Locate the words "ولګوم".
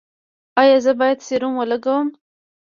1.57-2.07